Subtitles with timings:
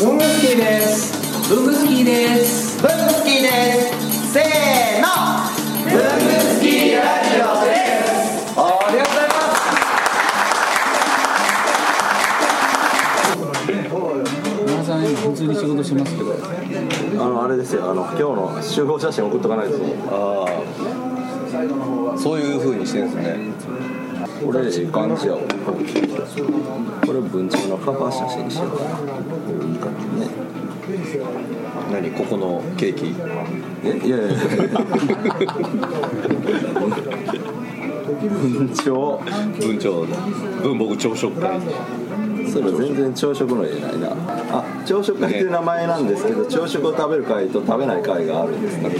[0.00, 1.12] 文具スキーです。
[1.54, 2.80] 文具スキーです。
[2.80, 3.48] 文具スキーで
[3.92, 4.32] す。
[4.32, 4.42] せー
[5.02, 5.06] の。
[5.84, 6.00] 文具
[6.40, 7.76] スキーラジオで
[8.16, 8.56] す。
[8.56, 9.60] ありがとうございます。
[14.64, 16.32] 皆さん今普通に仕事してますけど。
[17.22, 17.90] あのあれですよ。
[17.90, 19.74] あの今日の集合写真送っとかないと。
[20.08, 20.46] あ
[22.14, 23.36] あそういう風にしてるんですね。
[24.42, 25.40] これいい感じやわ
[26.30, 28.66] これ文鳥のカバー写真にしよ。
[28.66, 28.70] う
[29.78, 30.28] かないいね。
[31.90, 33.14] 何ここのケーキ？
[33.84, 33.98] え？
[34.06, 34.36] いやいやいや。
[38.20, 38.90] 文鳥
[39.60, 40.06] 文鳥
[40.62, 41.58] 文房具朝食会
[42.50, 44.08] それ全然朝食の絵ないな。
[44.52, 48.90] あ朝食会っていう名前なんですけど朝食を食べる会と食べない会があるんですね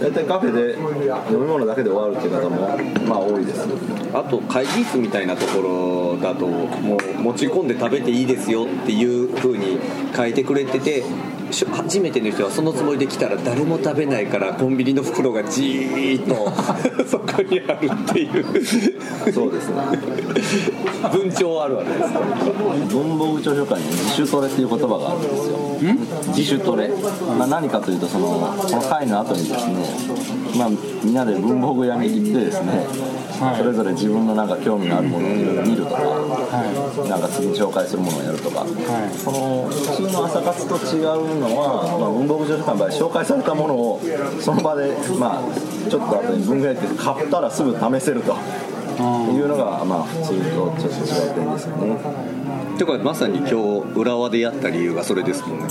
[0.00, 0.78] 大体カフェで
[1.32, 2.68] 飲み物だけで終わるっていう方も
[3.06, 3.66] まあ多いです。
[4.12, 9.78] あと会議室みたいなところだともう持ち込んで食べていいですよっていう風に
[10.14, 11.06] 書いてくれててし
[11.52, 16.50] 初めての人はそのつもりで来たら誰も食べないからコンビニの袋がじーっと
[17.06, 18.64] そこにあるっていう。
[19.32, 19.74] そうですね。
[21.12, 22.94] 文鳥あるあるです。
[22.94, 25.64] 文房具朝食会に自主トレっていう言葉があるんですよ。
[26.28, 26.88] 自主トレ、
[27.38, 29.74] まあ、何かというとそのこの会の後にですね、
[30.56, 30.68] まあ、
[31.02, 32.86] みんなで文房具屋に行ってですね、
[33.40, 33.58] はい。
[33.58, 36.00] それぞれ自分のなんか興味のあるものを見るとか、
[37.08, 38.64] なんか次に紹介するものをやるとか、
[39.18, 44.00] その普通の朝活と違うのは、まあ、文房具朝食会の場合紹介されたものを
[44.40, 48.36] その場で、まあ、ちょっと後に文具屋行って買ったらすぐ試せると。
[48.94, 48.96] い
[49.40, 52.54] うのがまあ普通とちょっと違う点ですよね。
[52.78, 53.54] てかまさに今日
[53.94, 55.66] 浦和でやった理由がそれですもんね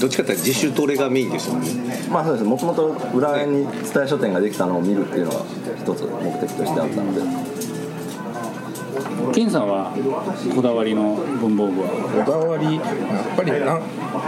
[0.00, 5.44] どっちかっていうと自主トレがメインでしたもんねまあそうですもともと浦和に伝え書店ができたのを見るっていうのが
[5.78, 7.75] 一つ目的としてあったので
[9.34, 9.92] ケンさんは
[10.54, 11.88] こだわりの文房具は？
[12.24, 13.80] こだわりやっぱりな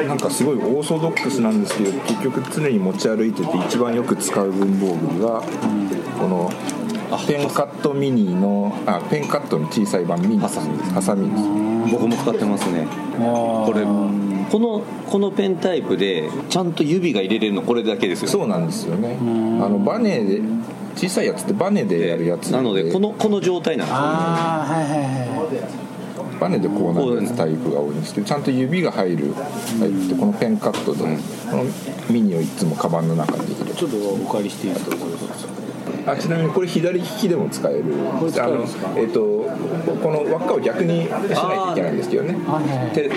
[0.06, 5.42] なんかすごいオーソドックスなんですけど結局常に持ち歩いてて一番よく使う文房具が、
[6.18, 6.50] この
[7.26, 11.42] ペンカットミニのあペンカットの小さい版ミニハサミハサミです。
[11.90, 12.86] 僕も使ってますね。
[13.16, 13.82] これ
[14.50, 19.16] このこのペンタイプでちゃんと指が入れれるのこれだけですよそうなんですよね。
[19.20, 20.42] あのバネで
[20.98, 24.00] 小さいやつってバネでやるやつなのでこのこの状態なんですよ。
[24.02, 25.88] ああはいはいは
[26.40, 29.34] バネでこうなるタイプが多いんですけどちゃんと指が入る
[29.78, 31.64] タイプってこのペンカットで、この
[32.10, 33.70] ミニをいつもカバンの中に入れる。
[33.72, 36.12] いちょっとお借りしていいですか？
[36.12, 37.84] あちなみにこれ左利きでも使える。
[38.22, 38.88] れ使えるんですか？
[38.88, 42.36] あのえっ、とこの輪っかを逆にしないといけないんですけどね。
[42.94, 43.10] 手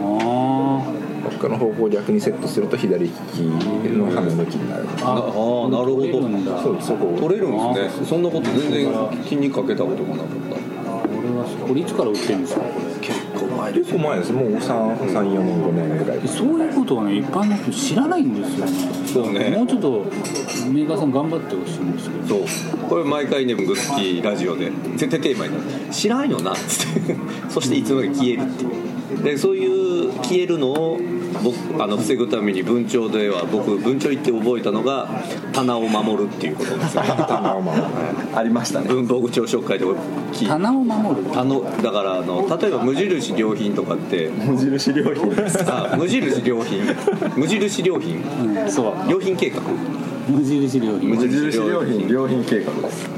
[0.00, 0.97] あ輪
[1.28, 4.84] っかの方向を逆にセットすると左利きの刃の向きになる。
[5.02, 6.52] ああなるほ取れるんだ。
[6.52, 7.18] どそうですそこを。
[7.18, 8.06] 取れるんですね。
[8.06, 8.92] そんなこと全然
[9.24, 10.56] 気にかけたことがなかった。
[10.56, 12.38] これはこれいつから売ってる。
[12.38, 14.32] んですかこ結構前結構前です。
[14.32, 16.22] もう34年5年ぐらい。
[16.22, 18.72] れそういうことはね一般の人知らないんですよね。
[19.06, 19.50] そうね。
[19.50, 20.04] もうちょっと
[20.70, 22.46] メーカーさん頑張ってほしいんですけど。
[22.46, 22.78] そう。
[22.88, 25.92] これ毎回ねグッキーラジオで絶対テーマになる。
[25.92, 27.16] 知らんよなっつって。
[27.48, 28.70] そしていつの間にか消えるっていう
[29.22, 30.98] でそういう消えるのを
[31.42, 35.08] 僕あの防ぐために文鳥では僕文鳥行って覚えたのが
[35.52, 37.84] 棚を守るっていうことですよ 棚を守る。
[38.34, 38.86] ありましたね。
[38.88, 39.86] 文房具朝食会で
[40.46, 41.38] 棚を守る？
[41.38, 45.64] あのだからあの例えば無印良品とかって無印良品です。
[45.66, 46.82] あ無印良品。
[47.36, 48.22] 無印良品。
[48.62, 48.70] うん。
[48.70, 49.10] そう。
[49.10, 49.60] 良品計画。
[50.28, 51.08] 無印良品。
[51.08, 52.08] 無無印良品。
[52.08, 53.08] 良品計画です。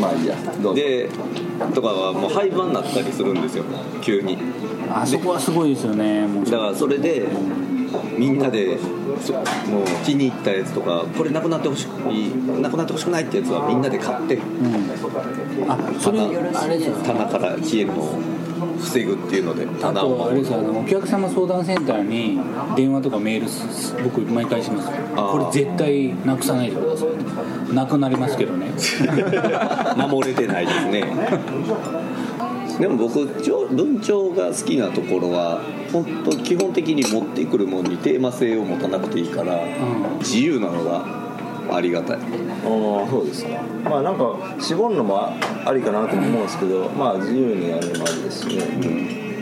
[0.00, 0.34] まあいいや。
[0.62, 0.80] どうぞ。
[0.80, 1.08] で
[1.74, 3.64] とかはもう廃盤になったりするんですよ。
[4.00, 4.38] 急に
[4.94, 6.26] あそこはすごいですよね。
[6.44, 7.26] だからそれで
[8.16, 8.78] みんなで
[9.20, 9.44] そもう
[10.04, 14.38] 気に入ったやつとかこれなくなってほしくなくなってほしくないってやつはみんなで買って
[15.68, 18.18] あそれ棚あれです棚から消えるのを
[18.80, 22.38] 防ぐっていうのであ棚をとあれですよあのお客様相談センターに
[22.76, 24.90] 電話とかメールす僕毎回します。
[25.14, 27.74] これ絶対なくさないでください。
[27.74, 28.72] なくなりますけどね。
[29.96, 31.04] 守れてないですね
[32.78, 35.60] でも僕ちょ文鳥が好きなところは
[35.92, 40.18] 本当基本的に持ってくるものにテーマ性を持たなくていいから、ん。
[40.18, 41.04] 自由なのが
[41.70, 42.16] ありがたい。
[42.16, 43.50] ああそうですか。
[43.84, 45.32] まあなんか絞るのもあ
[45.64, 49.33] ありかなと思うんですけどまあ自由にやるのもありですしね、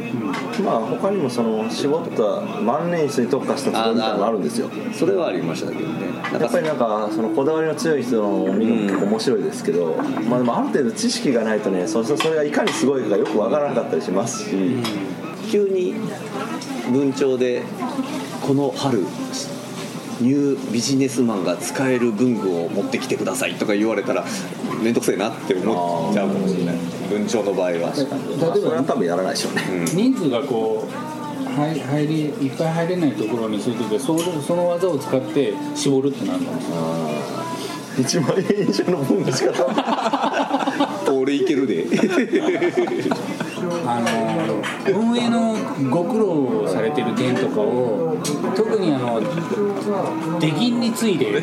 [0.64, 4.68] まあ他にもその絞った万年筆に特化したところみたいなのがあるんですよ。
[4.92, 6.06] それはありましたけどね。
[6.32, 9.96] やっぱりなんかそのこだわりの強い人の見るのも結構面白いですけど、
[10.28, 14.76] まあでもある程度知識がないとねそそそれがいかにすごいかよくわからなかったりしますし、
[15.50, 15.94] 急に
[16.90, 17.62] 文鳥で
[18.46, 19.04] この春
[20.20, 24.24] ニュービジネスマンが使える文具を持ってきてくださいとか言われたら
[24.82, 26.76] 面倒くせえなって思っちゃうかもしれない。
[27.08, 29.62] 文鳥の場合はまあそれは多分やらないでしょうね、
[29.92, 31.12] 人数がこう
[31.52, 41.84] 入入りいっぱい入れないところにするときはそれその技を使って絞るってなるんですよ1万円以上の分しか俺いけるで
[43.86, 44.62] あの
[44.92, 45.54] 運営の
[45.90, 48.16] ご苦労されてる点とかを
[48.56, 49.20] 特にあの
[50.40, 51.40] 出禁について。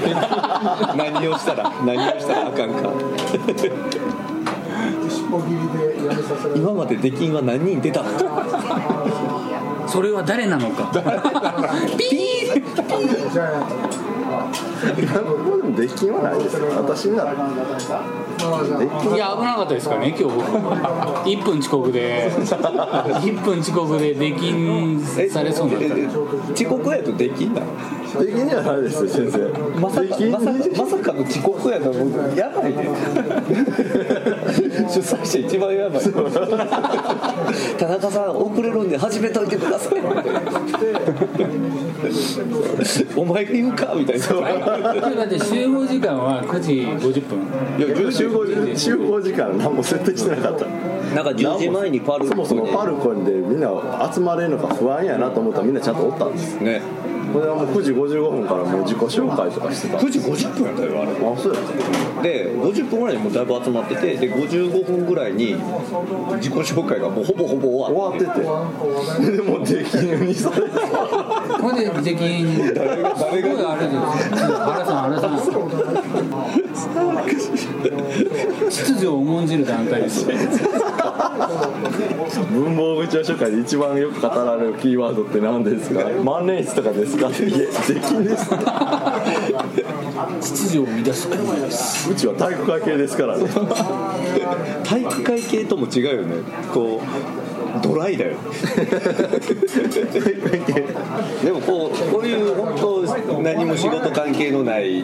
[0.95, 2.92] 何をしたら何をしたらあかんか。
[6.56, 8.10] 今まで出禁は何人出たの？
[9.91, 10.91] それは誰なのか。
[11.97, 12.19] ピー。
[14.97, 17.38] 今のところではないですよ私ならい
[19.18, 26.07] や危なかったですからね今日僕1分遅刻で1分遅刻で出禁されそうになったえ
[26.53, 27.68] 遅刻やと出禁なの
[28.19, 29.50] 出禁じゃないですよ先生
[29.80, 31.92] まさか出禁まさかまさかの遅刻やと
[32.35, 32.89] やばいね
[35.01, 36.04] 主催者一番やばい。
[37.78, 40.00] 田中さん遅れるんで始めといてください。
[43.16, 44.28] お前が言うかみたいな。
[44.28, 47.40] だって集合時間は9時50分。
[47.78, 50.66] いや集合集合時間何も設定してなかった。
[51.16, 53.69] なんか10時前にパルコそもそもパルコンでみんな
[54.13, 56.60] 集まれるのか不安やなと思ったらみんなちゃんとおったんです。
[56.60, 56.81] ね
[57.34, 59.98] これはもう9時55分からもう自己紹介とかしてた。
[59.98, 61.54] あ9時50分やったよあれそう
[62.24, 65.56] で50分ぐらいにもうだいぶ集まっててで55分ぐらいに
[66.38, 69.31] 自己紹介がもうほぼほぼ終わっ終わってて。
[69.31, 70.70] でも出禁にされて
[71.62, 72.76] ほんで出禁すごい
[73.66, 73.98] あれです
[74.40, 75.38] 原さん原さん
[78.69, 80.30] 秩序を重んじる団体です。
[80.30, 80.36] よ
[82.51, 86.01] 文房具聴書会で一番よく語られるキーワードって何ですか？
[86.24, 87.27] 万年筆とかですか？
[87.27, 87.38] いえ
[87.88, 88.50] 出禁です。
[90.41, 92.09] 秩序を乱す。
[92.12, 93.45] うちは体育会系ですからね。
[94.83, 96.35] 体育会系とも違うよね。
[96.74, 98.33] こうドライだよ。
[101.44, 102.75] でもこうこういう本
[103.25, 105.03] 当何も仕事関係のない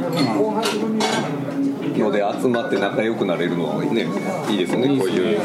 [1.99, 4.07] ので集まって仲良くなれるのはね
[4.49, 5.39] いいですねこういう。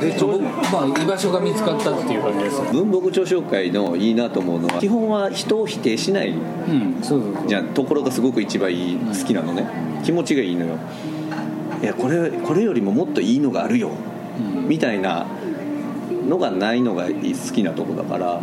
[0.00, 0.48] でちょうま
[0.82, 6.32] あ居場所が見つかったっていう感じです文房具聴紹会のいいなと思うのは基本は人を否定しないう
[6.72, 9.66] んそうそうじゃあところがすごく一番いい好きなのね。
[10.04, 10.76] 気持ちがいいのよ。
[11.82, 13.90] いやこれこれよりももっといいのがあるよ。
[14.66, 15.26] みたいな
[16.26, 18.40] のがないのが好きなとこだから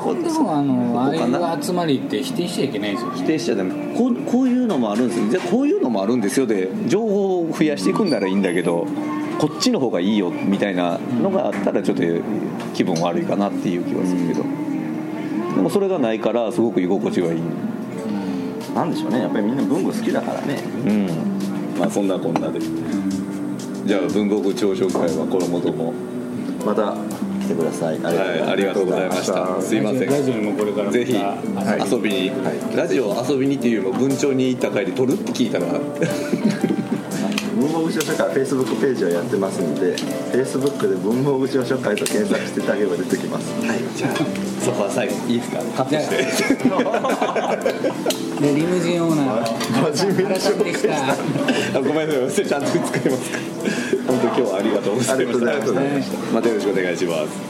[0.00, 1.18] 基本でもあのああい
[1.58, 3.94] う集まりって否定しちゃいけないですよ否定しちゃダメ。
[3.94, 5.28] こうこういうのもあるんですよ。
[5.28, 6.46] じゃあこういうのもあるんですよ。
[6.46, 8.86] で情報を増やしていくんならいいんだけど
[9.38, 12.02] こっちの方がいいよみたいなのがあったらちょっと
[12.74, 14.42] 気分悪いかなっていう気はするけど。
[15.54, 17.40] でもそれがないからすごく居心地がいい。
[18.74, 19.20] なんでしょうね。
[19.20, 20.62] やっぱりみんな文具好きだからね。
[20.86, 21.06] うん。
[21.78, 22.60] まあそんなこんなで。
[22.60, 25.92] じゃあ文房具朝食会はこのもとも。
[26.64, 27.98] また来てください。
[28.02, 29.60] あはいありがとうございました。
[29.60, 30.08] すいません。
[30.08, 31.36] ラジオにもこれからぜひは
[31.86, 31.90] い。
[31.90, 32.32] 遊びに、
[32.76, 35.66] ラジオ遊びにっていうよりも文鳥に行った帰り撮るって聞いたら
[37.60, 43.52] 文房具聴書会フェイスブックページをやってますのでフェイスブックで文房具聴書会と検索していただければ出てきます。
[43.66, 45.58] はいじゃあそこは最後いいですか？
[45.76, 46.16] カットして。
[48.46, 49.94] でリムジンオーナー。
[49.94, 51.12] 真面目に原さんでした
[51.78, 52.46] あごめんなさい。
[52.46, 53.38] ちゃんと使いますか？
[54.06, 55.50] 本当今日はありがとうございました。
[55.50, 56.00] ありがとうございま
[56.34, 57.49] またよろしくお願いします